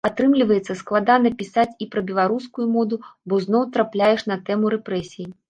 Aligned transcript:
Атрымліваецца, 0.09 0.75
складана 0.79 1.31
пісаць 1.41 1.73
і 1.85 1.89
пра 1.91 2.03
беларускую 2.09 2.65
моду, 2.77 3.01
бо 3.29 3.41
зноў 3.45 3.63
трапляеш 3.77 4.27
на 4.33 4.41
тэму 4.51 4.75
рэпрэсій. 4.77 5.31